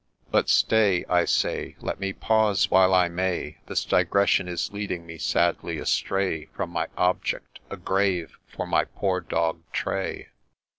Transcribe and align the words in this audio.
—But 0.31 0.49
stay!— 0.49 1.05
I 1.09 1.25
say! 1.25 1.75
Let 1.79 1.99
me 1.99 2.11
pause 2.11 2.71
while 2.71 2.91
I 2.91 3.07
may— 3.07 3.57
This 3.67 3.85
digression 3.85 4.47
is 4.47 4.73
leading 4.73 5.05
me 5.05 5.19
sadly 5.19 5.77
astray 5.77 6.45
From 6.45 6.71
my 6.71 6.87
object— 6.97 7.59
A 7.69 7.77
grave 7.77 8.35
for 8.47 8.65
my 8.65 8.85
poor 8.85 9.19
dog 9.21 9.61
Tray 9.71 10.29